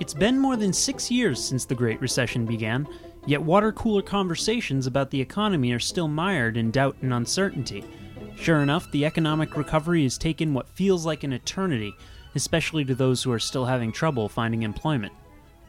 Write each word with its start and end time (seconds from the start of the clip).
It's 0.00 0.14
been 0.14 0.38
more 0.38 0.56
than 0.56 0.72
six 0.72 1.10
years 1.10 1.44
since 1.44 1.66
the 1.66 1.74
Great 1.74 2.00
Recession 2.00 2.46
began, 2.46 2.88
yet 3.26 3.42
water 3.42 3.70
cooler 3.70 4.00
conversations 4.00 4.86
about 4.86 5.10
the 5.10 5.20
economy 5.20 5.72
are 5.72 5.78
still 5.78 6.08
mired 6.08 6.56
in 6.56 6.70
doubt 6.70 6.96
and 7.02 7.12
uncertainty. 7.12 7.84
Sure 8.34 8.62
enough, 8.62 8.90
the 8.92 9.04
economic 9.04 9.58
recovery 9.58 10.04
has 10.04 10.16
taken 10.16 10.54
what 10.54 10.70
feels 10.70 11.04
like 11.04 11.22
an 11.22 11.34
eternity, 11.34 11.92
especially 12.34 12.82
to 12.86 12.94
those 12.94 13.22
who 13.22 13.30
are 13.30 13.38
still 13.38 13.66
having 13.66 13.92
trouble 13.92 14.26
finding 14.26 14.62
employment. 14.62 15.12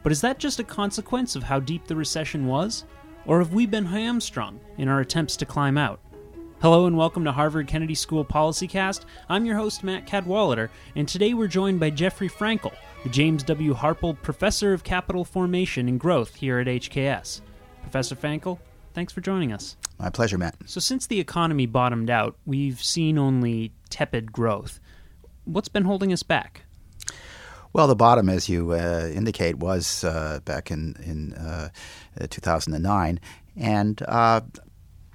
But 0.02 0.12
is 0.12 0.22
that 0.22 0.38
just 0.38 0.60
a 0.60 0.64
consequence 0.64 1.36
of 1.36 1.42
how 1.42 1.60
deep 1.60 1.86
the 1.86 1.94
recession 1.94 2.46
was? 2.46 2.84
Or 3.26 3.38
have 3.38 3.52
we 3.52 3.66
been 3.66 3.84
hamstrung 3.84 4.60
in 4.78 4.88
our 4.88 5.00
attempts 5.00 5.36
to 5.36 5.46
climb 5.46 5.76
out? 5.76 6.00
Hello 6.62 6.86
and 6.86 6.96
welcome 6.96 7.24
to 7.24 7.32
Harvard 7.32 7.66
Kennedy 7.66 7.94
School 7.94 8.24
PolicyCast. 8.24 9.04
I'm 9.28 9.44
your 9.44 9.56
host, 9.56 9.84
Matt 9.84 10.06
Cadwallader, 10.06 10.70
and 10.96 11.06
today 11.06 11.34
we're 11.34 11.48
joined 11.48 11.80
by 11.80 11.90
Jeffrey 11.90 12.28
Frankel, 12.28 12.72
the 13.02 13.08
James 13.08 13.42
W. 13.44 13.74
Harpel 13.74 14.20
Professor 14.22 14.72
of 14.72 14.84
Capital 14.84 15.24
Formation 15.24 15.88
and 15.88 15.98
Growth 15.98 16.36
here 16.36 16.60
at 16.60 16.66
HKS. 16.68 17.40
Professor 17.82 18.14
Frankel, 18.14 18.58
thanks 18.94 19.12
for 19.12 19.20
joining 19.20 19.52
us. 19.52 19.76
My 19.98 20.08
pleasure, 20.08 20.38
Matt. 20.38 20.54
So, 20.66 20.78
since 20.80 21.06
the 21.06 21.18
economy 21.18 21.66
bottomed 21.66 22.10
out, 22.10 22.36
we've 22.46 22.82
seen 22.82 23.18
only 23.18 23.72
tepid 23.90 24.32
growth. 24.32 24.78
What's 25.44 25.68
been 25.68 25.84
holding 25.84 26.12
us 26.12 26.22
back? 26.22 26.62
Well, 27.72 27.88
the 27.88 27.96
bottom, 27.96 28.28
as 28.28 28.48
you 28.48 28.72
uh, 28.72 29.10
indicate, 29.12 29.56
was 29.56 30.04
uh, 30.04 30.40
back 30.44 30.70
in 30.70 30.94
in 31.04 31.32
uh, 31.32 31.70
2009, 32.30 33.20
and 33.56 34.02
uh, 34.06 34.42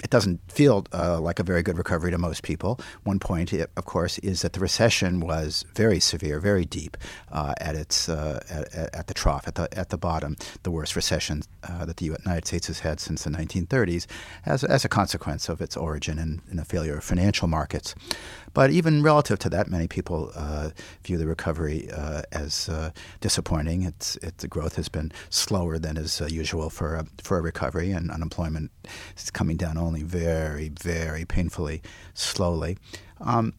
it 0.04 0.10
doesn't 0.10 0.40
feel 0.52 0.86
uh, 0.94 1.20
like 1.20 1.40
a 1.40 1.44
very 1.44 1.64
good 1.64 1.78
recovery 1.78 2.12
to 2.12 2.18
most 2.18 2.44
people. 2.44 2.80
One 3.04 3.20
point, 3.20 3.52
of 3.52 3.86
course, 3.86 4.20
is 4.20 4.42
that 4.42 4.54
the 4.54 4.60
recession 4.60 5.20
was 5.20 5.66
very 5.74 6.00
severe, 6.00 6.40
very 6.40 6.66
deep 6.66 6.98
uh, 7.32 7.54
at 7.60 7.76
its 7.76 8.08
uh, 8.08 8.40
at, 8.50 8.94
at, 8.94 9.08
the 9.08 9.14
trough, 9.14 9.48
at 9.48 9.56
the 9.56 9.68
at 9.78 9.90
the 9.90 9.98
bottom, 9.98 10.38
the 10.64 10.72
worst 10.72 10.96
recession 10.96 11.44
uh, 11.64 11.86
that 11.86 11.98
the 11.98 12.06
United 12.06 12.46
States 12.46 12.68
has 12.68 12.80
had 12.80 13.00
since 13.00 13.24
the 13.24 13.32
1930s, 13.32 14.06
as 14.46 14.64
as 14.64 14.86
a 14.86 14.90
consequence 14.90 15.50
of 15.50 15.62
its 15.62 15.76
origin 15.76 16.20
in, 16.20 16.42
in 16.52 16.60
a 16.60 16.66
failure 16.66 16.98
of 16.98 17.04
financial 17.04 17.48
markets. 17.48 17.96
But 18.54 18.72
even 18.72 19.04
relative 19.04 19.38
to 19.40 19.50
that, 19.50 19.68
many 19.68 19.88
people 19.88 20.32
uh, 20.36 20.72
view 21.04 21.18
the 21.18 21.28
recovery 21.28 21.90
uh, 21.92 22.24
as 22.32 22.70
disappointing. 23.20 23.84
It's 23.84 24.16
it, 24.18 24.38
the 24.40 24.48
growth 24.48 24.76
has 24.76 24.90
been 24.90 25.12
slower 25.30 25.78
than 25.78 25.98
is 25.98 26.22
usual 26.28 26.70
for 26.70 26.96
a, 26.96 27.06
for 27.22 27.38
a 27.38 27.42
recovery, 27.42 27.92
and 27.92 28.10
unemployment 28.12 28.72
is 29.16 29.30
coming 29.30 29.58
down 29.58 29.78
only 29.88 30.04
very, 30.04 30.70
very 30.70 31.26
painfully 31.26 31.82
slowly. 32.14 32.78
Um, 33.22 33.54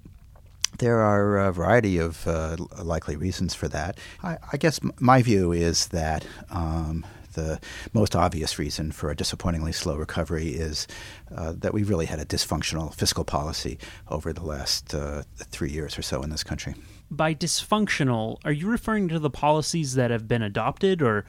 there 0.78 1.00
are 1.00 1.38
a 1.38 1.52
variety 1.52 1.98
of 1.98 2.26
uh, 2.28 2.56
likely 2.82 3.16
reasons 3.16 3.54
for 3.54 3.66
that. 3.68 3.98
I, 4.22 4.36
I, 4.52 4.56
guess 4.58 4.78
my 5.00 5.22
view 5.22 5.50
is 5.50 5.88
that 5.88 6.24
um, 6.50 7.04
the 7.32 7.58
most 7.94 8.14
obvious 8.14 8.58
reason 8.58 8.92
for 8.92 9.10
a 9.10 9.16
disappointingly 9.16 9.72
slow 9.72 9.96
recovery 9.96 10.48
is 10.48 10.86
uh, 11.34 11.54
that 11.56 11.72
we 11.72 11.82
really 11.82 12.06
had 12.06 12.20
a 12.20 12.24
dysfunctional 12.24 12.92
fiscal 12.92 13.24
policy 13.24 13.78
over 14.08 14.32
the 14.32 14.44
last 14.44 14.94
uh, 14.94 15.22
three 15.38 15.70
years 15.70 15.98
or 15.98 16.02
so 16.02 16.22
in 16.22 16.30
this 16.30 16.44
country. 16.44 16.74
By 17.10 17.34
dysfunctional, 17.34 18.38
are 18.44 18.52
you 18.52 18.68
referring 18.68 19.08
to 19.08 19.18
the 19.18 19.30
policies 19.30 19.94
that 19.94 20.10
have 20.10 20.28
been 20.28 20.42
adopted 20.42 21.00
or 21.00 21.24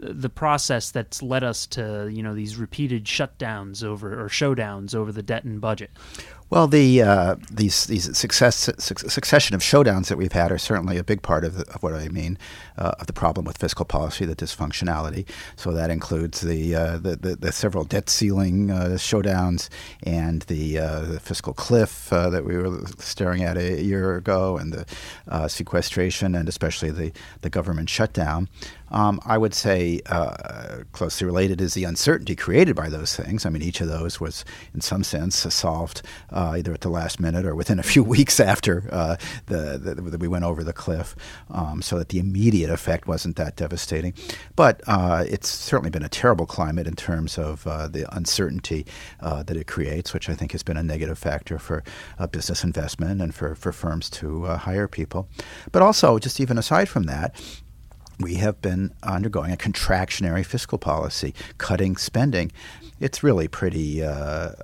the 0.00 0.28
process 0.28 0.90
that's 0.90 1.22
led 1.22 1.44
us 1.44 1.66
to 1.66 2.08
you 2.12 2.22
know 2.22 2.34
these 2.34 2.56
repeated 2.56 3.04
shutdowns 3.04 3.82
over 3.82 4.24
or 4.24 4.28
showdowns 4.28 4.94
over 4.94 5.12
the 5.12 5.22
debt 5.22 5.44
and 5.44 5.60
budget. 5.60 5.90
Well, 6.50 6.66
the 6.66 7.02
uh, 7.02 7.36
these 7.50 7.84
these 7.84 8.16
success 8.16 8.70
su- 8.78 8.94
succession 8.96 9.54
of 9.54 9.60
showdowns 9.60 10.06
that 10.06 10.16
we've 10.16 10.32
had 10.32 10.50
are 10.50 10.56
certainly 10.56 10.96
a 10.96 11.04
big 11.04 11.20
part 11.20 11.44
of, 11.44 11.56
the, 11.58 11.70
of 11.74 11.82
what 11.82 11.92
I 11.92 12.08
mean 12.08 12.38
uh, 12.78 12.92
of 12.98 13.06
the 13.06 13.12
problem 13.12 13.44
with 13.44 13.58
fiscal 13.58 13.84
policy, 13.84 14.24
the 14.24 14.34
dysfunctionality. 14.34 15.28
So 15.56 15.72
that 15.72 15.90
includes 15.90 16.40
the 16.40 16.74
uh, 16.74 16.96
the, 16.96 17.16
the, 17.16 17.36
the, 17.36 17.52
several 17.52 17.84
debt 17.84 18.08
ceiling 18.08 18.70
uh, 18.70 18.96
showdowns 18.96 19.68
and 20.04 20.40
the, 20.42 20.78
uh, 20.78 21.18
fiscal 21.18 21.52
cliff 21.52 22.10
uh, 22.14 22.30
that 22.30 22.46
we 22.46 22.56
were 22.56 22.80
staring 22.98 23.42
at 23.42 23.58
a 23.58 23.82
year 23.82 24.16
ago, 24.16 24.56
and 24.56 24.72
the 24.72 25.48
sequestration, 25.48 26.34
and 26.34 26.48
especially 26.48 26.90
the 26.90 27.12
the 27.42 27.50
government 27.50 27.90
shutdown. 27.90 28.48
Um, 28.90 29.20
I 29.26 29.36
would 29.36 29.52
say 29.52 30.00
closely 30.92 31.26
related 31.26 31.60
is 31.60 31.74
the 31.74 31.84
uncertainty 31.84 32.34
created 32.34 32.74
by 32.74 32.88
those 32.88 33.14
things. 33.14 33.44
I 33.44 33.50
mean, 33.50 33.60
each 33.60 33.82
of 33.82 33.88
those 33.88 34.18
was, 34.18 34.46
in 34.72 34.80
some 34.80 35.04
sense, 35.04 35.36
solved 35.54 36.00
uh, 36.37 36.37
either 36.40 36.72
at 36.72 36.80
the 36.80 36.88
last 36.88 37.20
minute 37.20 37.44
or 37.44 37.54
within 37.54 37.78
a 37.78 37.82
few 37.82 38.02
weeks 38.16 38.40
after 38.40 38.88
uh, 38.90 39.16
the, 39.46 39.78
the, 39.78 39.94
the, 39.94 40.18
we 40.18 40.28
went 40.28 40.44
over 40.44 40.64
the 40.64 40.72
cliff, 40.72 41.16
um, 41.50 41.82
so 41.82 41.98
that 41.98 42.08
the 42.08 42.18
immediate 42.18 42.70
effect 42.70 43.06
wasn't 43.06 43.36
that 43.36 43.56
devastating. 43.56 44.14
But 44.56 44.82
uh, 44.86 45.24
it's 45.28 45.48
certainly 45.48 45.90
been 45.90 46.04
a 46.04 46.08
terrible 46.08 46.46
climate 46.46 46.86
in 46.86 46.94
terms 46.96 47.38
of 47.38 47.66
uh, 47.66 47.88
the 47.88 48.06
uncertainty 48.14 48.86
uh, 49.20 49.42
that 49.44 49.56
it 49.56 49.66
creates, 49.66 50.12
which 50.12 50.28
I 50.28 50.34
think 50.34 50.52
has 50.52 50.62
been 50.62 50.76
a 50.76 50.82
negative 50.82 51.18
factor 51.18 51.58
for 51.58 51.82
uh, 52.18 52.26
business 52.26 52.64
investment 52.64 53.20
and 53.20 53.34
for, 53.34 53.54
for 53.54 53.72
firms 53.72 54.10
to 54.10 54.44
hire 54.44 54.88
people. 54.88 55.28
But 55.72 55.82
also, 55.82 56.18
just 56.18 56.40
even 56.40 56.58
aside 56.58 56.88
from 56.88 57.04
that, 57.04 57.34
we 58.20 58.34
have 58.34 58.60
been 58.60 58.92
undergoing 59.02 59.52
a 59.52 59.56
contractionary 59.56 60.44
fiscal 60.44 60.78
policy, 60.78 61.34
cutting 61.58 61.96
spending. 61.96 62.50
It's 63.00 63.22
really 63.22 63.46
pretty 63.46 64.02
uh, 64.02 64.10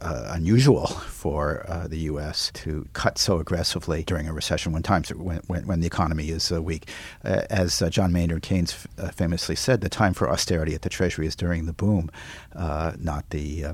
uh, 0.00 0.30
unusual 0.30 0.86
for 1.08 1.64
uh, 1.68 1.86
the 1.86 1.98
U.S. 1.98 2.50
to 2.54 2.88
cut 2.92 3.16
so 3.16 3.38
aggressively 3.38 4.02
during 4.02 4.26
a 4.26 4.32
recession 4.32 4.72
when 4.72 4.82
times 4.82 5.14
when, 5.14 5.40
when, 5.46 5.66
when 5.66 5.80
the 5.80 5.86
economy 5.86 6.30
is 6.30 6.50
uh, 6.50 6.60
weak. 6.60 6.88
Uh, 7.24 7.42
as 7.48 7.80
uh, 7.80 7.88
John 7.88 8.12
Maynard 8.12 8.42
Keynes 8.42 8.72
famously 9.12 9.54
said, 9.54 9.82
the 9.82 9.88
time 9.88 10.14
for 10.14 10.28
austerity 10.28 10.74
at 10.74 10.82
the 10.82 10.88
Treasury 10.88 11.26
is 11.26 11.36
during 11.36 11.66
the 11.66 11.72
boom, 11.72 12.10
not 12.54 13.30
the 13.30 13.66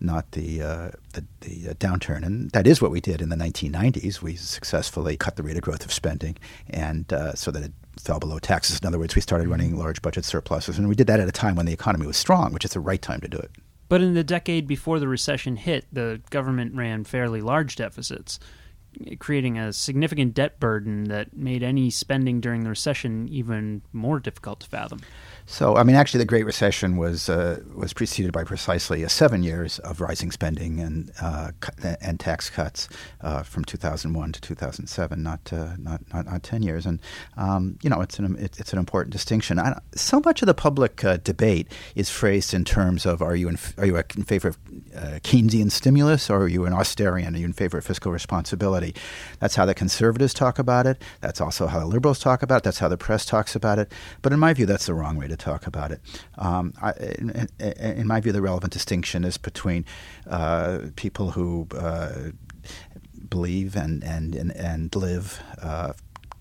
not 0.00 0.32
the, 0.32 0.58
the, 1.12 1.24
the 1.40 1.74
downturn. 1.76 2.26
And 2.26 2.50
that 2.50 2.66
is 2.66 2.82
what 2.82 2.90
we 2.90 3.00
did 3.00 3.20
in 3.20 3.28
the 3.28 3.36
1990s. 3.36 4.20
We 4.20 4.34
successfully 4.34 5.16
cut 5.16 5.36
the 5.36 5.44
rate 5.44 5.56
of 5.56 5.62
growth 5.62 5.84
of 5.84 5.92
spending, 5.92 6.36
and 6.68 7.06
so 7.34 7.52
that 7.52 7.62
it 7.62 7.72
fell 7.98 8.18
below 8.18 8.38
taxes. 8.38 8.78
In 8.80 8.86
other 8.86 8.98
words, 8.98 9.14
we 9.14 9.20
started 9.20 9.44
mm-hmm. 9.44 9.52
running 9.52 9.76
large 9.78 10.02
budget 10.02 10.24
surpluses, 10.24 10.78
and 10.78 10.88
we 10.88 10.94
did 10.94 11.06
that 11.06 11.20
at 11.20 11.28
a 11.28 11.32
time 11.32 11.56
when 11.56 11.66
the 11.66 11.72
economy 11.72 12.06
was 12.06 12.16
strong, 12.16 12.52
which 12.52 12.64
is 12.64 12.72
the 12.72 12.80
right 12.80 13.00
time 13.02 13.20
to 13.20 13.28
do 13.28 13.38
it. 13.38 13.50
But 13.88 14.02
in 14.02 14.14
the 14.14 14.24
decade 14.24 14.66
before 14.66 14.98
the 14.98 15.08
recession 15.08 15.56
hit, 15.56 15.86
the 15.92 16.20
government 16.30 16.74
ran 16.74 17.04
fairly 17.04 17.40
large 17.40 17.76
deficits, 17.76 18.38
creating 19.18 19.58
a 19.58 19.72
significant 19.72 20.34
debt 20.34 20.58
burden 20.60 21.04
that 21.04 21.36
made 21.36 21.62
any 21.62 21.90
spending 21.90 22.40
during 22.40 22.64
the 22.64 22.70
recession 22.70 23.28
even 23.28 23.82
more 23.92 24.20
difficult 24.20 24.60
to 24.60 24.66
fathom. 24.66 25.00
So, 25.50 25.76
I 25.76 25.82
mean, 25.82 25.96
actually, 25.96 26.18
the 26.18 26.26
Great 26.26 26.44
Recession 26.44 26.98
was 26.98 27.30
uh, 27.30 27.62
was 27.74 27.94
preceded 27.94 28.32
by 28.32 28.44
precisely 28.44 29.06
seven 29.08 29.42
years 29.42 29.78
of 29.78 30.02
rising 30.02 30.30
spending 30.30 30.78
and 30.78 31.10
uh, 31.22 31.52
and 32.02 32.20
tax 32.20 32.50
cuts 32.50 32.86
uh, 33.22 33.42
from 33.42 33.64
2001 33.64 34.32
to 34.32 34.40
2007, 34.42 35.22
not, 35.22 35.50
uh, 35.50 35.70
not, 35.78 36.02
not 36.12 36.26
not 36.26 36.42
ten 36.42 36.62
years. 36.62 36.84
And 36.84 37.00
um, 37.38 37.78
you 37.82 37.88
know, 37.88 38.02
it's 38.02 38.18
an 38.18 38.36
it's 38.38 38.74
an 38.74 38.78
important 38.78 39.10
distinction. 39.10 39.58
So 39.94 40.20
much 40.20 40.42
of 40.42 40.46
the 40.46 40.54
public 40.54 41.02
uh, 41.02 41.16
debate 41.16 41.72
is 41.94 42.10
phrased 42.10 42.52
in 42.52 42.66
terms 42.66 43.06
of 43.06 43.22
are 43.22 43.34
you 43.34 43.48
in 43.48 43.58
are 43.78 43.86
you 43.86 43.96
in 43.96 44.24
favor 44.24 44.48
of 44.48 44.58
uh, 44.94 45.18
Keynesian 45.22 45.70
stimulus 45.70 46.28
or 46.28 46.42
are 46.42 46.48
you 46.48 46.66
an 46.66 46.74
austerian? 46.74 47.34
Are 47.34 47.38
you 47.38 47.46
in 47.46 47.54
favor 47.54 47.78
of 47.78 47.86
fiscal 47.86 48.12
responsibility? 48.12 48.87
That's 49.40 49.54
how 49.54 49.64
the 49.64 49.74
conservatives 49.74 50.34
talk 50.34 50.58
about 50.58 50.86
it. 50.86 51.02
That's 51.20 51.40
also 51.40 51.66
how 51.66 51.80
the 51.80 51.86
liberals 51.86 52.18
talk 52.18 52.42
about 52.42 52.58
it. 52.58 52.64
That's 52.64 52.78
how 52.78 52.88
the 52.88 52.96
press 52.96 53.24
talks 53.24 53.54
about 53.54 53.78
it. 53.78 53.92
But 54.22 54.32
in 54.32 54.38
my 54.38 54.52
view, 54.52 54.66
that's 54.66 54.86
the 54.86 54.94
wrong 54.94 55.16
way 55.16 55.28
to 55.28 55.36
talk 55.36 55.66
about 55.66 55.92
it. 55.92 56.00
Um, 56.36 56.74
I, 56.80 56.92
in, 57.18 57.48
in, 57.58 58.06
my 58.06 58.20
view, 58.20 58.32
the 58.32 58.42
relevant 58.42 58.72
distinction 58.72 59.24
is 59.24 59.38
between 59.38 59.84
uh, 60.26 60.80
people 60.96 61.32
who 61.32 61.66
uh, 61.76 62.30
believe 63.28 63.76
and, 63.76 64.02
and, 64.02 64.34
and, 64.34 64.52
and 64.52 64.94
live 64.94 65.40
uh, 65.60 65.92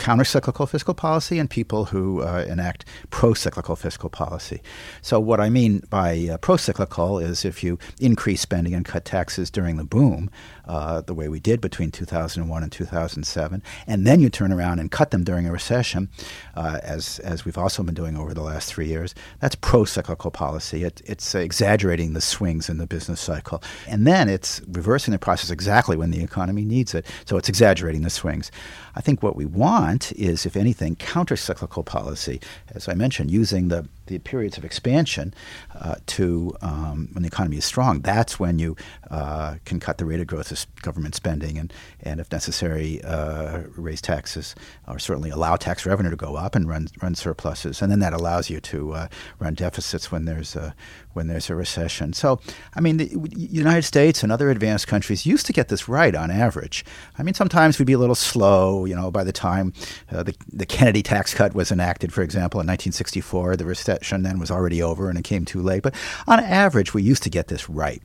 countercyclical 0.07 0.69
fiscal 0.69 0.93
policy 0.93 1.37
and 1.37 1.49
people 1.49 1.83
who 1.83 2.21
uh, 2.21 2.45
enact 2.47 2.85
pro-cyclical 3.09 3.75
fiscal 3.75 4.09
policy. 4.09 4.61
So 5.01 5.19
what 5.19 5.41
I 5.41 5.49
mean 5.49 5.83
by 5.89 6.29
uh, 6.31 6.37
pro-cyclical 6.37 7.19
is 7.19 7.43
if 7.43 7.61
you 7.61 7.77
increase 7.99 8.39
spending 8.39 8.73
and 8.73 8.85
cut 8.85 9.03
taxes 9.03 9.51
during 9.51 9.75
the 9.75 9.83
boom, 9.83 10.31
uh, 10.65 11.01
the 11.01 11.13
way 11.13 11.27
we 11.27 11.41
did 11.41 11.59
between 11.59 11.91
2001 11.91 12.63
and 12.63 12.71
2007, 12.71 13.63
and 13.85 14.07
then 14.07 14.21
you 14.21 14.29
turn 14.29 14.53
around 14.53 14.79
and 14.79 14.91
cut 14.91 15.11
them 15.11 15.25
during 15.25 15.45
a 15.45 15.51
recession, 15.51 16.09
uh, 16.55 16.79
as 16.83 17.19
as 17.19 17.43
we've 17.43 17.57
also 17.57 17.83
been 17.83 17.95
doing 17.95 18.15
over 18.17 18.33
the 18.33 18.41
last 18.41 18.71
three 18.71 18.87
years. 18.87 19.13
That's 19.39 19.55
pro-cyclical 19.55 20.31
policy. 20.31 20.83
It, 20.85 21.01
it's 21.05 21.35
exaggerating 21.35 22.13
the 22.13 22.21
swings 22.21 22.69
in 22.69 22.77
the 22.77 22.87
business 22.87 23.19
cycle, 23.19 23.61
and 23.87 24.07
then 24.07 24.29
it's 24.29 24.61
reversing 24.69 25.11
the 25.11 25.19
process 25.19 25.49
exactly 25.49 25.97
when 25.97 26.11
the 26.11 26.23
economy 26.23 26.63
needs 26.63 26.93
it. 26.93 27.05
So 27.25 27.35
it's 27.35 27.49
exaggerating 27.49 28.03
the 28.03 28.09
swings. 28.09 28.51
I 28.95 29.01
think 29.01 29.21
what 29.21 29.35
we 29.35 29.45
want 29.45 29.96
is, 30.13 30.45
if 30.45 30.55
anything, 30.55 30.95
countercyclical 30.95 31.85
policy. 31.85 32.39
As 32.73 32.87
I 32.87 32.93
mentioned, 32.93 33.31
using 33.31 33.67
the 33.67 33.87
the 34.07 34.19
periods 34.19 34.57
of 34.57 34.65
expansion 34.65 35.33
uh, 35.79 35.95
to 36.07 36.55
um, 36.61 37.09
when 37.13 37.23
the 37.23 37.27
economy 37.27 37.57
is 37.57 37.65
strong, 37.65 38.01
that's 38.01 38.39
when 38.39 38.59
you 38.59 38.75
uh, 39.11 39.55
can 39.65 39.79
cut 39.79 39.97
the 39.97 40.05
rate 40.05 40.19
of 40.19 40.27
growth 40.27 40.51
of 40.51 40.65
government 40.81 41.15
spending 41.15 41.57
and, 41.57 41.73
and 42.01 42.19
if 42.19 42.31
necessary, 42.31 43.01
uh, 43.03 43.63
raise 43.75 44.01
taxes 44.01 44.55
or 44.87 44.99
certainly 44.99 45.29
allow 45.29 45.55
tax 45.55 45.85
revenue 45.85 46.09
to 46.09 46.15
go 46.15 46.35
up 46.35 46.55
and 46.55 46.67
run 46.67 46.87
run 47.01 47.15
surpluses, 47.15 47.81
and 47.81 47.91
then 47.91 47.99
that 47.99 48.13
allows 48.13 48.49
you 48.49 48.59
to 48.59 48.93
uh, 48.93 49.07
run 49.39 49.53
deficits 49.53 50.11
when 50.11 50.25
there's 50.25 50.55
a 50.55 50.75
when 51.13 51.27
there's 51.27 51.49
a 51.49 51.55
recession. 51.55 52.13
So, 52.13 52.39
I 52.75 52.79
mean, 52.79 52.97
the 52.97 53.09
United 53.35 53.83
States 53.83 54.23
and 54.23 54.31
other 54.31 54.51
advanced 54.51 54.87
countries 54.87 55.25
used 55.25 55.47
to 55.47 55.53
get 55.53 55.67
this 55.67 55.89
right 55.89 56.13
on 56.13 56.29
average. 56.29 56.85
I 57.17 57.23
mean, 57.23 57.33
sometimes 57.33 57.79
we'd 57.79 57.85
be 57.85 57.93
a 57.93 57.97
little 57.97 58.15
slow. 58.15 58.85
You 58.85 58.95
know, 58.95 59.11
by 59.11 59.23
the 59.23 59.31
time 59.31 59.73
uh, 60.11 60.23
the 60.23 60.35
the 60.51 60.65
Kennedy 60.65 61.03
tax 61.03 61.33
cut 61.33 61.53
was 61.53 61.71
enacted, 61.71 62.13
for 62.13 62.21
example, 62.21 62.59
in 62.59 62.67
1964, 62.67 63.57
the 63.57 63.65
recession 63.65 63.96
then 64.25 64.39
was 64.39 64.51
already 64.51 64.81
over 64.81 65.09
and 65.09 65.17
it 65.17 65.23
came 65.23 65.45
too 65.45 65.61
late. 65.61 65.83
But 65.83 65.95
on 66.27 66.39
average, 66.39 66.93
we 66.93 67.01
used 67.01 67.23
to 67.23 67.29
get 67.29 67.47
this 67.47 67.69
right. 67.69 68.01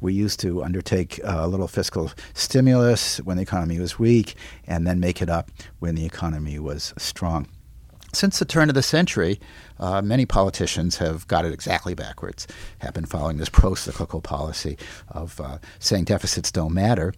We 0.00 0.12
used 0.12 0.40
to 0.40 0.62
undertake 0.62 1.20
a 1.24 1.46
little 1.46 1.68
fiscal 1.68 2.12
stimulus 2.34 3.18
when 3.18 3.36
the 3.36 3.42
economy 3.42 3.78
was 3.78 3.98
weak 3.98 4.34
and 4.66 4.86
then 4.86 5.00
make 5.00 5.22
it 5.22 5.28
up 5.28 5.50
when 5.78 5.94
the 5.94 6.06
economy 6.06 6.58
was 6.58 6.94
strong. 6.96 7.48
Since 8.12 8.38
the 8.38 8.44
turn 8.44 8.68
of 8.68 8.76
the 8.76 8.82
century, 8.82 9.40
uh, 9.80 10.00
many 10.00 10.24
politicians 10.24 10.98
have 10.98 11.26
got 11.26 11.44
it 11.44 11.52
exactly 11.52 11.94
backwards, 11.94 12.46
have 12.78 12.94
been 12.94 13.06
following 13.06 13.38
this 13.38 13.48
pro 13.48 13.74
cyclical 13.74 14.20
policy 14.20 14.78
of 15.08 15.40
uh, 15.40 15.58
saying 15.80 16.04
deficits 16.04 16.52
don't 16.52 16.72
matter 16.72 17.12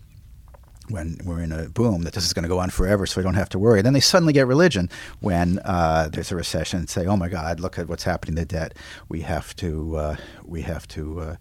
when 0.88 1.18
we're 1.24 1.40
in 1.40 1.52
a 1.52 1.68
boom 1.68 2.02
that 2.02 2.14
this 2.14 2.24
is 2.24 2.32
going 2.32 2.42
to 2.42 2.48
go 2.48 2.58
on 2.58 2.70
forever, 2.70 3.06
so 3.06 3.20
we 3.20 3.24
don't 3.24 3.34
have 3.34 3.48
to 3.50 3.58
worry. 3.58 3.82
Then 3.82 3.92
they 3.92 4.00
suddenly 4.00 4.32
get 4.32 4.46
religion 4.46 4.90
when 5.20 5.58
uh, 5.60 6.08
there's 6.12 6.32
a 6.32 6.36
recession 6.36 6.80
and 6.80 6.90
say, 6.90 7.06
"Oh 7.06 7.16
my 7.16 7.28
God, 7.28 7.60
look 7.60 7.78
at 7.78 7.88
what's 7.88 8.04
happening 8.04 8.36
to 8.36 8.44
debt. 8.44 8.74
We 9.08 9.22
have 9.22 9.54
to 9.56 9.96
uh, 9.96 10.16
we 10.44 10.62
have 10.62 10.86
to 10.88 11.20
uh, 11.20 11.36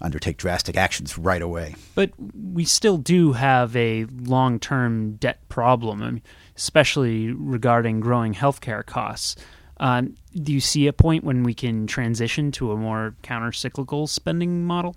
undertake 0.00 0.36
drastic 0.36 0.76
actions 0.76 1.18
right 1.18 1.42
away." 1.42 1.76
But 1.94 2.12
we 2.34 2.64
still 2.64 2.98
do 2.98 3.32
have 3.32 3.74
a 3.76 4.04
long-term 4.04 5.16
debt 5.16 5.48
problem, 5.48 6.22
especially 6.56 7.32
regarding 7.32 8.00
growing 8.00 8.34
healthcare 8.34 8.84
costs. 8.84 9.36
Um, 9.80 10.16
do 10.34 10.52
you 10.52 10.60
see 10.60 10.88
a 10.88 10.92
point 10.92 11.22
when 11.22 11.44
we 11.44 11.54
can 11.54 11.86
transition 11.86 12.50
to 12.52 12.72
a 12.72 12.76
more 12.76 13.14
counter-cyclical 13.22 14.08
spending 14.08 14.64
model? 14.64 14.96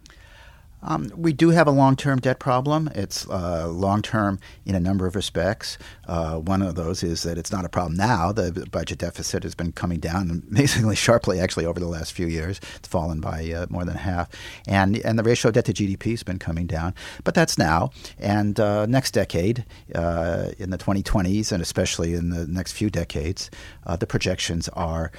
Um, 0.84 1.12
we 1.16 1.34
do 1.34 1.50
have 1.50 1.68
a 1.68 1.72
long 1.72 1.96
term 1.96 2.20
debt 2.20 2.40
problem. 2.40 2.90
It's 2.96 3.30
uh, 3.30 3.68
long 3.70 4.02
term 4.02 4.40
in 4.66 4.76
a 4.76 4.80
number 4.80 5.06
of 5.06 5.16
respects. 5.16 5.78
Uh, 6.08 6.38
one 6.38 6.62
of 6.62 6.76
those 6.76 7.04
is 7.04 7.24
that 7.24 7.38
it's 7.38 7.52
not 7.52 7.66
a 7.66 7.70
problem 7.70 7.96
now. 7.96 8.32
The 8.32 8.68
budget 8.72 9.00
deficit 9.00 9.44
has 9.44 9.56
been 9.56 9.72
coming 9.72 10.00
down 10.00 10.44
amazingly 10.50 10.96
sharply, 10.96 11.40
actually, 11.40 11.66
over 11.66 11.80
the 11.80 11.88
last 11.88 12.14
few 12.14 12.28
years. 12.28 12.60
It's 12.76 12.88
fallen 12.88 13.22
by 13.22 13.52
uh, 13.52 13.68
more 13.70 13.86
than 13.86 13.98
half. 13.98 14.30
And, 14.68 14.98
and 14.98 15.18
the 15.18 15.24
ratio 15.24 15.50
of 15.50 15.56
debt 15.56 15.66
to 15.66 15.74
GDP 15.74 16.12
has 16.12 16.24
been 16.24 16.40
coming 16.40 16.68
down. 16.68 16.94
But 17.24 17.36
that's 17.36 17.58
now. 17.58 17.92
And 18.18 18.60
uh, 18.60 18.86
next 18.86 19.12
decade, 19.12 19.66
uh, 19.94 20.50
in 20.58 20.70
the 20.70 20.78
2020s, 20.78 21.52
and 21.52 21.62
especially 21.62 22.14
in 22.14 22.30
the 22.30 22.48
next 22.48 22.74
few 22.74 22.90
decades, 22.90 23.50
uh, 23.86 23.96
the 23.96 24.08
projections 24.08 24.70
are 24.70 25.12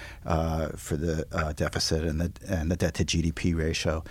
for 0.77 0.97
the 0.97 1.27
deficit 1.57 2.05
and 2.05 2.21
the, 2.21 2.33
and 2.49 2.71
the 2.71 2.77
debt 2.77 2.95
to 2.95 3.05
GDP 3.05 3.57
ratio, 3.57 4.03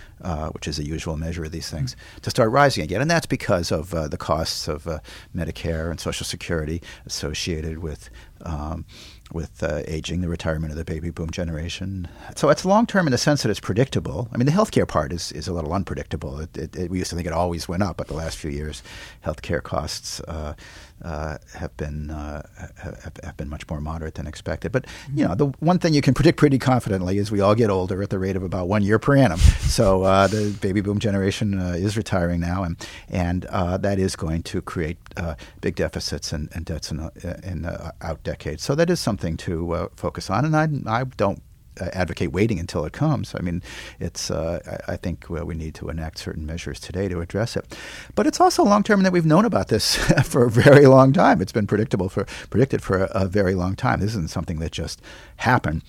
which 0.52 0.66
is 0.66 0.78
a 0.78 0.84
usual 0.84 1.16
measure 1.16 1.41
of 1.44 1.52
these 1.52 1.70
things 1.70 1.96
to 2.22 2.30
start 2.30 2.50
rising 2.50 2.84
again. 2.84 3.00
And 3.00 3.10
that's 3.10 3.26
because 3.26 3.70
of 3.70 3.94
uh, 3.94 4.08
the 4.08 4.16
costs 4.16 4.68
of 4.68 4.86
uh, 4.86 4.98
Medicare 5.34 5.90
and 5.90 6.00
Social 6.00 6.24
Security 6.24 6.82
associated 7.06 7.78
with. 7.78 8.10
Um, 8.44 8.84
with 9.32 9.62
uh, 9.62 9.82
aging, 9.86 10.20
the 10.20 10.28
retirement 10.28 10.72
of 10.72 10.76
the 10.76 10.84
baby 10.84 11.10
boom 11.10 11.30
generation. 11.30 12.08
So 12.36 12.50
it's 12.50 12.64
long 12.64 12.86
term 12.86 13.06
in 13.06 13.12
the 13.12 13.18
sense 13.18 13.42
that 13.42 13.50
it's 13.50 13.60
predictable. 13.60 14.28
I 14.32 14.36
mean, 14.36 14.46
the 14.46 14.52
healthcare 14.52 14.86
part 14.86 15.12
is, 15.12 15.32
is 15.32 15.48
a 15.48 15.52
little 15.52 15.72
unpredictable. 15.72 16.38
It, 16.40 16.56
it, 16.56 16.76
it, 16.76 16.90
we 16.90 16.98
used 16.98 17.10
to 17.10 17.16
think 17.16 17.26
it 17.26 17.32
always 17.32 17.68
went 17.68 17.82
up, 17.82 17.96
but 17.96 18.08
the 18.08 18.14
last 18.14 18.36
few 18.36 18.50
years, 18.50 18.82
healthcare 19.24 19.62
costs 19.62 20.20
uh, 20.20 20.54
uh, 21.02 21.38
have 21.54 21.76
been 21.76 22.10
uh, 22.10 22.42
have, 22.76 23.16
have, 23.24 23.36
been 23.36 23.48
much 23.48 23.68
more 23.68 23.80
moderate 23.80 24.14
than 24.14 24.26
expected. 24.26 24.70
But 24.70 24.86
you 25.14 25.26
know, 25.26 25.34
the 25.34 25.46
one 25.58 25.78
thing 25.78 25.94
you 25.94 26.02
can 26.02 26.14
predict 26.14 26.38
pretty 26.38 26.58
confidently 26.58 27.18
is 27.18 27.30
we 27.30 27.40
all 27.40 27.54
get 27.54 27.70
older 27.70 28.02
at 28.02 28.10
the 28.10 28.18
rate 28.18 28.36
of 28.36 28.42
about 28.42 28.68
one 28.68 28.82
year 28.82 28.98
per 28.98 29.16
annum. 29.16 29.40
So 29.72 30.02
uh, 30.02 30.26
the 30.26 30.54
baby 30.60 30.82
boom 30.82 30.98
generation 30.98 31.58
uh, 31.58 31.70
is 31.70 31.96
retiring 31.96 32.40
now, 32.40 32.62
and 32.62 32.76
and 33.08 33.46
uh, 33.46 33.78
that 33.78 33.98
is 33.98 34.16
going 34.16 34.42
to 34.42 34.60
create 34.60 34.98
uh, 35.16 35.34
big 35.62 35.76
deficits 35.76 36.30
and, 36.30 36.50
and 36.52 36.66
debts 36.66 36.90
in 36.90 37.10
in 37.42 37.64
out 38.02 38.22
So 38.60 38.74
that 38.74 38.90
is 38.90 39.00
something 39.00 39.36
to 39.38 39.90
focus 39.96 40.30
on, 40.30 40.44
and 40.44 40.56
I 40.86 41.00
I 41.00 41.04
don't 41.04 41.42
uh, 41.80 41.88
advocate 41.92 42.32
waiting 42.32 42.58
until 42.58 42.84
it 42.84 42.92
comes. 42.92 43.34
I 43.34 43.40
mean, 43.40 43.62
it's. 43.98 44.30
Uh, 44.30 44.80
I, 44.88 44.92
I, 44.92 44.96
think 44.96 45.26
well, 45.28 45.44
we 45.44 45.54
need 45.54 45.74
to 45.76 45.88
enact 45.88 46.18
certain 46.18 46.44
measures 46.44 46.78
today 46.78 47.08
to 47.08 47.20
address 47.20 47.56
it, 47.56 47.76
but 48.14 48.26
it's 48.26 48.40
also 48.40 48.62
long 48.62 48.82
term 48.82 49.02
that 49.02 49.12
we've 49.12 49.26
known 49.26 49.44
about 49.44 49.68
this 49.68 49.96
for 50.24 50.44
a 50.44 50.50
very 50.50 50.86
long 50.86 51.12
time. 51.12 51.40
It's 51.40 51.52
been 51.52 51.66
predictable 51.66 52.08
for 52.08 52.24
predicted 52.50 52.82
for 52.82 53.04
a, 53.04 53.22
a 53.22 53.26
very 53.26 53.54
long 53.54 53.74
time. 53.74 54.00
This 54.00 54.10
isn't 54.10 54.30
something 54.30 54.58
that 54.58 54.72
just 54.72 55.00
happened. 55.36 55.82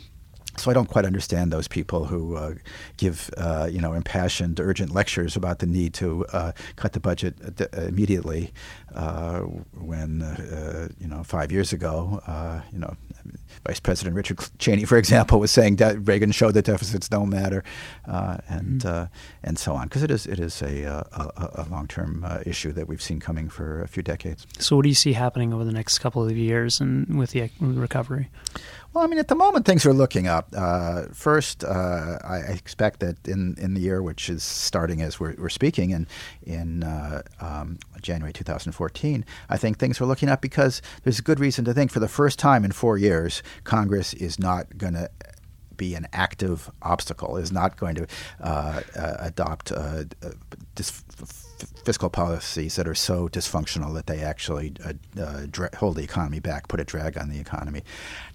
So 0.58 0.70
I 0.70 0.74
don't 0.74 0.90
quite 0.90 1.06
understand 1.06 1.52
those 1.52 1.68
people 1.68 2.06
who 2.06 2.36
uh, 2.36 2.54
give, 2.98 3.30
uh, 3.38 3.68
you 3.72 3.82
know, 3.82 3.94
impassioned, 3.94 4.60
urgent 4.60 4.94
lectures 4.94 5.36
about 5.36 5.60
the 5.60 5.66
need 5.66 5.94
to 5.96 6.26
uh, 6.28 6.52
cut 6.76 6.94
the 6.94 7.00
budget 7.00 7.36
immediately, 7.74 8.54
uh, 8.94 9.40
when, 9.40 10.22
uh, 10.22 10.90
you 11.00 11.08
know, 11.08 11.24
five 11.24 11.52
years 11.52 11.74
ago, 11.74 12.22
uh, 12.28 12.62
you 12.72 12.80
know, 12.80 12.96
Vice 13.66 13.80
President 13.80 14.16
Richard 14.16 14.40
Cheney, 14.60 14.84
for 14.84 14.98
example, 14.98 15.40
was 15.40 15.50
saying 15.50 15.78
that 15.78 16.08
Reagan 16.08 16.32
showed 16.32 16.54
that 16.56 16.66
deficits 16.66 17.08
don't 17.08 17.30
matter, 17.30 17.64
and 18.06 18.82
mm-hmm. 18.82 19.14
and 19.44 19.58
so 19.58 19.74
on, 19.74 19.88
because 19.88 20.04
it 20.04 20.12
is 20.12 20.26
it 20.26 20.40
is 20.40 20.62
a, 20.62 20.84
a, 20.84 21.64
a 21.64 21.66
long 21.72 21.88
term 21.88 22.26
issue 22.46 22.74
that 22.74 22.88
we've 22.88 23.02
seen 23.02 23.22
coming 23.22 23.48
for 23.48 23.82
a 23.82 23.88
few 23.88 24.04
decades. 24.04 24.46
So, 24.60 24.76
what 24.76 24.84
do 24.84 24.90
you 24.90 24.96
see 24.96 25.14
happening 25.14 25.54
over 25.54 25.64
the 25.64 25.72
next 25.72 26.00
couple 26.00 26.24
of 26.24 26.36
years 26.36 26.82
and 26.82 27.18
with 27.18 27.32
the 27.32 27.50
recovery? 27.62 28.30
Well, 28.94 29.04
I 29.04 29.08
mean, 29.08 29.18
at 29.18 29.28
the 29.28 29.36
moment, 29.36 29.66
things 29.66 29.88
are 29.88 29.94
looking 29.94 30.28
up. 30.28 30.50
Uh, 30.56 31.06
first, 31.14 31.64
uh, 31.64 32.20
I 32.24 32.38
expect 32.38 33.00
that 33.00 33.28
in, 33.28 33.56
in 33.58 33.74
the 33.74 33.82
year, 33.82 34.04
which 34.04 34.30
is 34.30 34.44
starting 34.44 35.02
as 35.02 35.20
we're, 35.20 35.34
we're 35.40 35.50
speaking 35.50 35.90
in, 35.90 36.08
in 36.44 36.84
uh, 36.84 37.24
um, 37.42 37.80
January 38.04 38.32
2014, 38.32 39.26
I 39.50 39.58
think 39.58 39.80
things 39.80 40.00
are 40.00 40.06
looking 40.06 40.30
up 40.30 40.42
because 40.42 40.84
there's 41.04 41.18
a 41.18 41.24
good 41.24 41.40
reason 41.40 41.66
to 41.66 41.74
think 41.74 41.90
for 41.90 42.00
the 42.00 42.08
first 42.08 42.38
time 42.38 42.64
in 42.64 42.72
four 42.72 43.00
years, 43.00 43.42
Congress 43.64 44.14
is 44.14 44.38
not 44.38 44.78
going 44.78 44.94
to 44.94 45.10
be 45.76 45.96
an 45.96 46.08
active 46.14 46.70
obstacle, 46.84 47.36
is 47.38 47.52
not 47.52 47.78
going 47.78 47.96
to 47.96 48.08
uh, 48.42 48.82
uh, 48.96 49.16
adopt 49.20 49.72
uh, 49.72 50.04
dis- 50.76 51.04
fiscal 51.86 52.10
policies 52.10 52.76
that 52.76 52.88
are 52.88 52.96
so 52.96 53.28
dysfunctional 53.28 53.94
that 53.94 54.08
they 54.08 54.22
actually 54.22 54.74
uh, 54.86 54.94
uh, 55.22 55.46
dra- 55.50 55.76
hold 55.78 55.96
the 55.96 56.04
economy 56.04 56.40
back, 56.40 56.68
put 56.68 56.80
a 56.80 56.84
drag 56.84 57.18
on 57.18 57.30
the 57.30 57.40
economy. 57.40 57.84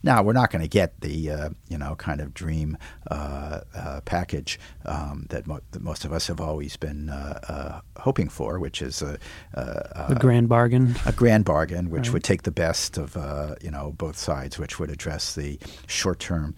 Now, 0.02 0.22
we're 0.22 0.32
not 0.32 0.50
going 0.50 0.62
to 0.62 0.68
get 0.68 1.00
the 1.00 1.30
uh, 1.30 1.48
you 1.68 1.78
know 1.78 1.94
kind 1.96 2.20
of 2.20 2.34
dream 2.34 2.76
uh, 3.10 3.60
uh, 3.74 4.00
package 4.04 4.58
um, 4.84 5.26
that, 5.30 5.46
mo- 5.46 5.60
that, 5.72 5.82
most 5.82 6.04
of 6.04 6.12
us 6.12 6.26
have 6.26 6.40
always 6.40 6.76
been 6.76 7.08
uh, 7.08 7.80
hoping 7.98 8.28
for, 8.28 8.58
which 8.58 8.82
is 8.82 9.02
a, 9.02 9.18
a, 9.54 10.06
a, 10.10 10.14
grand 10.14 10.48
bargain. 10.48 10.94
A 11.06 11.12
grand 11.12 11.44
bargain, 11.44 11.90
which 11.90 12.08
right. 12.08 12.14
would 12.14 12.24
take 12.24 12.42
the 12.42 12.50
best 12.50 12.98
of 12.98 13.16
you 13.62 13.70
know 13.70 13.94
both 13.96 14.16
sides, 14.16 14.58
which 14.58 14.78
would 14.78 14.90
address 14.90 15.34
the 15.34 15.58
short-term 15.86 16.54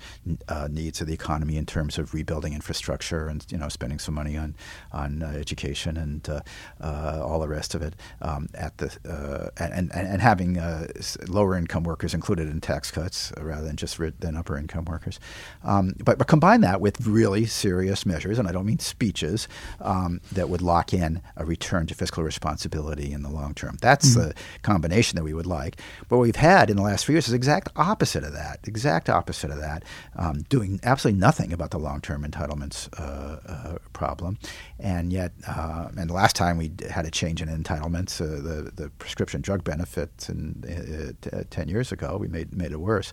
needs 0.68 1.00
of 1.00 1.06
the 1.06 1.14
economy 1.14 1.56
in 1.56 1.66
terms 1.66 1.99
of 1.99 2.14
rebuilding 2.14 2.52
infrastructure 2.52 3.28
and 3.28 3.46
you 3.49 3.58
know 3.58 3.68
spending 3.68 3.99
some 3.99 4.14
money 4.14 4.37
on 4.37 4.54
on 4.92 5.22
education 5.22 5.69
and 5.96 6.28
uh, 6.28 7.22
all 7.22 7.40
the 7.40 7.48
rest 7.48 7.74
of 7.74 7.82
it 7.82 7.94
um, 8.22 8.48
at 8.54 8.76
the 8.78 8.86
uh, 9.08 9.50
and, 9.62 9.72
and, 9.72 9.92
and 9.92 10.22
having 10.22 10.58
uh, 10.58 10.86
lower 11.28 11.56
income 11.56 11.84
workers 11.84 12.14
included 12.14 12.48
in 12.48 12.60
tax 12.60 12.90
cuts 12.90 13.32
rather 13.40 13.66
than 13.66 13.76
just 13.76 13.98
than 14.20 14.36
upper 14.36 14.56
income 14.56 14.84
workers. 14.84 15.20
Um, 15.64 15.94
but, 16.04 16.18
but 16.18 16.26
combine 16.26 16.60
that 16.62 16.80
with 16.80 17.06
really 17.06 17.46
serious 17.46 18.06
measures, 18.06 18.38
and 18.38 18.48
I 18.48 18.52
don't 18.52 18.66
mean 18.66 18.78
speeches, 18.78 19.48
um, 19.80 20.20
that 20.32 20.48
would 20.48 20.62
lock 20.62 20.92
in 20.92 21.22
a 21.36 21.44
return 21.44 21.86
to 21.86 21.94
fiscal 21.94 22.22
responsibility 22.22 23.12
in 23.12 23.22
the 23.22 23.30
long 23.30 23.54
term. 23.54 23.78
That's 23.80 24.10
mm-hmm. 24.10 24.28
the 24.28 24.34
combination 24.62 25.16
that 25.16 25.24
we 25.24 25.34
would 25.34 25.46
like. 25.46 25.80
But 26.08 26.16
what 26.16 26.22
we've 26.22 26.36
had 26.36 26.70
in 26.70 26.76
the 26.76 26.82
last 26.82 27.06
few 27.06 27.14
years 27.14 27.28
is 27.28 27.34
exact 27.34 27.68
opposite 27.76 28.24
of 28.24 28.32
that. 28.32 28.60
Exact 28.64 29.08
opposite 29.08 29.50
of 29.50 29.58
that. 29.58 29.84
Um, 30.16 30.42
doing 30.48 30.80
absolutely 30.82 31.20
nothing 31.20 31.52
about 31.52 31.70
the 31.70 31.78
long 31.78 32.00
term 32.00 32.24
entitlements 32.24 32.88
uh, 32.98 33.40
uh, 33.46 33.78
problem, 33.92 34.38
and 34.78 35.12
yet, 35.12 35.32
uh, 35.61 35.88
and 35.99 36.09
the 36.11 36.14
last 36.14 36.37
time 36.37 36.57
we 36.59 36.73
had 36.90 37.07
a 37.07 37.11
change 37.11 37.43
in 37.43 37.49
entitlements. 37.49 38.21
Uh, 38.21 38.40
the 38.43 38.71
the 38.75 38.90
prescription 38.99 39.43
drug 39.43 39.64
benefits 39.64 40.29
in 40.31 40.64
uh, 40.64 41.12
t- 41.21 41.31
uh, 41.37 41.45
ten 41.50 41.69
years 41.69 41.93
ago, 41.93 42.17
we 42.19 42.29
made 42.29 42.55
made 42.57 42.73
it 42.73 42.81
worse, 42.81 43.12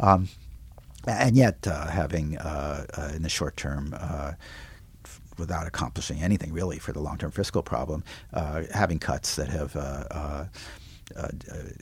um, 0.00 0.28
and 1.06 1.36
yet 1.36 1.66
uh, 1.66 1.86
having 1.88 2.38
uh, 2.38 2.86
uh, 2.98 3.12
in 3.16 3.22
the 3.22 3.30
short 3.30 3.56
term. 3.56 3.94
Without 5.38 5.66
accomplishing 5.66 6.22
anything 6.22 6.50
really 6.52 6.78
for 6.78 6.92
the 6.92 7.00
long-term 7.00 7.30
fiscal 7.30 7.62
problem, 7.62 8.02
having 8.72 8.98
cuts 8.98 9.36
that 9.36 9.48
have 9.50 9.76
uh, 9.76 10.44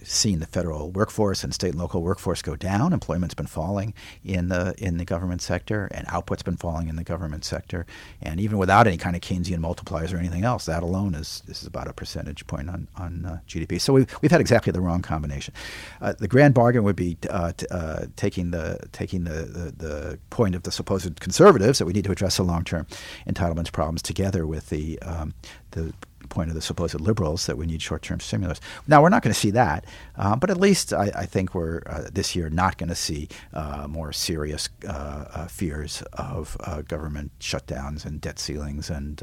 seen 0.02 0.40
the 0.40 0.46
federal 0.46 0.90
workforce 0.90 1.44
and 1.44 1.54
state 1.54 1.70
and 1.70 1.78
local 1.78 2.02
workforce 2.02 2.42
go 2.42 2.56
down. 2.56 2.92
Employment's 2.92 3.34
been 3.34 3.46
falling 3.46 3.94
in 4.24 4.48
the 4.48 4.74
in 4.78 4.98
the 4.98 5.04
government 5.04 5.42
sector, 5.42 5.88
and 5.92 6.06
output's 6.08 6.42
been 6.42 6.56
falling 6.56 6.88
in 6.88 6.96
the 6.96 7.04
government 7.04 7.44
sector. 7.44 7.86
And 8.20 8.40
even 8.40 8.58
without 8.58 8.86
any 8.86 8.96
kind 8.96 9.16
of 9.16 9.22
Keynesian 9.22 9.58
multipliers 9.58 10.12
or 10.12 10.18
anything 10.18 10.44
else, 10.44 10.66
that 10.66 10.82
alone 10.82 11.14
is 11.14 11.42
this 11.46 11.62
is 11.62 11.66
about 11.66 11.88
a 11.88 11.92
percentage 11.92 12.46
point 12.46 12.68
on 12.68 12.88
on 12.96 13.24
uh, 13.24 13.38
GDP. 13.48 13.80
So 13.80 13.92
we've 13.92 14.14
we've 14.20 14.30
had 14.30 14.40
exactly 14.40 14.72
the 14.72 14.80
wrong 14.80 15.02
combination. 15.02 15.54
Uh, 16.00 16.12
the 16.18 16.28
grand 16.28 16.54
bargain 16.54 16.84
would 16.84 16.96
be 16.96 17.16
uh, 17.30 17.52
t- 17.56 17.66
uh, 17.70 18.06
taking 18.16 18.50
the 18.50 18.78
taking 18.92 19.24
the, 19.24 19.44
the, 19.44 19.74
the 19.76 20.18
point 20.30 20.54
of 20.54 20.62
the 20.62 20.70
supposed 20.70 21.20
conservatives 21.20 21.78
that 21.78 21.86
we 21.86 21.92
need 21.92 22.04
to 22.04 22.12
address 22.12 22.36
the 22.36 22.42
long 22.42 22.64
term 22.64 22.86
entitlements 23.26 23.72
problems 23.72 24.02
together 24.02 24.46
with 24.46 24.68
the 24.70 24.98
um, 25.00 25.34
the 25.72 25.92
point 26.28 26.48
of 26.50 26.54
the 26.54 26.62
supposed 26.62 27.00
liberals 27.00 27.46
that 27.46 27.56
we 27.56 27.66
need 27.66 27.82
short-term 27.82 28.20
stimulus. 28.20 28.60
Now 28.86 29.02
we're 29.02 29.08
not 29.08 29.22
going 29.22 29.32
to 29.32 29.38
see 29.38 29.50
that, 29.52 29.84
uh, 30.16 30.36
but 30.36 30.50
at 30.50 30.58
least 30.58 30.92
I, 30.92 31.10
I 31.14 31.26
think 31.26 31.54
we're 31.54 31.82
uh, 31.86 32.08
this 32.12 32.34
year 32.36 32.50
not 32.50 32.78
going 32.78 32.88
to 32.88 32.94
see 32.94 33.28
uh, 33.52 33.86
more 33.88 34.12
serious 34.12 34.68
uh, 34.86 34.90
uh, 34.90 35.46
fears 35.46 36.02
of 36.12 36.56
uh, 36.60 36.82
government 36.82 37.32
shutdowns 37.40 38.04
and 38.04 38.20
debt 38.20 38.38
ceilings 38.38 38.90
and 38.90 39.22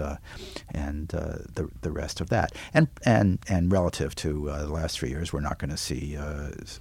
and 0.74 1.10
the 1.10 1.70
the 1.82 1.92
rest 1.92 2.22
of 2.22 2.30
that. 2.30 2.54
And 2.74 2.88
and 3.06 3.40
and 3.48 3.72
relative 3.72 4.16
to 4.16 4.46
the 4.46 4.68
last 4.68 5.00
three 5.00 5.10
years, 5.10 5.34
we're 5.34 5.42
not 5.42 5.60
going 5.60 5.72
to 5.72 5.78
see 5.78 6.18